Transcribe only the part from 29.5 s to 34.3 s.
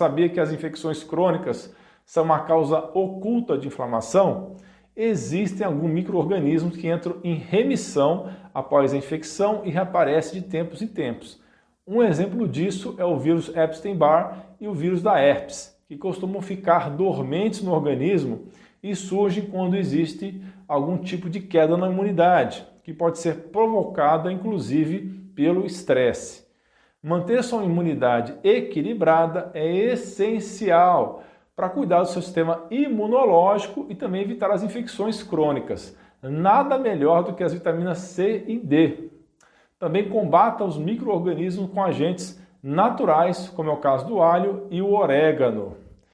é essencial para cuidar do seu sistema imunológico e também